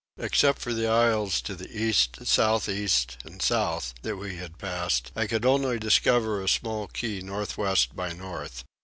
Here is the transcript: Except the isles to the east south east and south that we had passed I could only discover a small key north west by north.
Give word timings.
Except 0.17 0.63
the 0.65 0.87
isles 0.87 1.41
to 1.41 1.53
the 1.53 1.69
east 1.77 2.25
south 2.25 2.67
east 2.67 3.19
and 3.23 3.39
south 3.39 3.93
that 4.01 4.17
we 4.17 4.37
had 4.37 4.57
passed 4.57 5.11
I 5.15 5.27
could 5.27 5.45
only 5.45 5.77
discover 5.77 6.41
a 6.41 6.49
small 6.49 6.87
key 6.87 7.21
north 7.21 7.55
west 7.55 7.95
by 7.95 8.11
north. 8.11 8.63